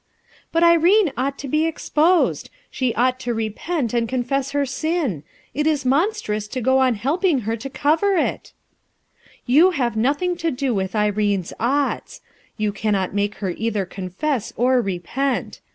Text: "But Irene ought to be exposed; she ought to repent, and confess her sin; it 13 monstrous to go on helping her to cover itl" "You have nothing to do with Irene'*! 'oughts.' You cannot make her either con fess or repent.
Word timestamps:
"But 0.51 0.63
Irene 0.63 1.11
ought 1.15 1.37
to 1.37 1.47
be 1.47 1.67
exposed; 1.67 2.49
she 2.71 2.91
ought 2.95 3.19
to 3.19 3.35
repent, 3.35 3.93
and 3.93 4.09
confess 4.09 4.49
her 4.49 4.65
sin; 4.65 5.21
it 5.53 5.65
13 5.65 5.87
monstrous 5.87 6.47
to 6.47 6.59
go 6.59 6.79
on 6.79 6.95
helping 6.95 7.41
her 7.41 7.55
to 7.57 7.69
cover 7.69 8.15
itl" 8.17 8.51
"You 9.45 9.71
have 9.77 9.95
nothing 9.95 10.35
to 10.37 10.49
do 10.49 10.73
with 10.73 10.95
Irene'*! 10.95 11.45
'oughts.' 11.59 12.21
You 12.57 12.71
cannot 12.71 13.13
make 13.13 13.35
her 13.45 13.51
either 13.51 13.85
con 13.85 14.09
fess 14.09 14.51
or 14.57 14.81
repent. 14.81 15.61